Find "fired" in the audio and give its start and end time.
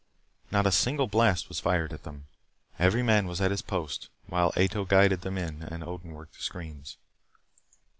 1.59-1.93